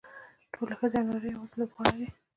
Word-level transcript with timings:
ټولې 0.53 0.73
ښځې 0.79 0.97
او 0.99 1.07
نارینه 1.09 1.33
یوازې 1.35 1.55
لوبغاړي 1.59 1.95
دي. 1.99 2.07